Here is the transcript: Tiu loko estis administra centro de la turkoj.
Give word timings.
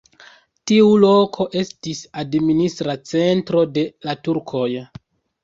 Tiu 0.69 0.87
loko 1.03 1.45
estis 1.61 2.01
administra 2.23 2.97
centro 3.11 3.63
de 3.77 3.85
la 4.09 4.19
turkoj. 4.29 4.67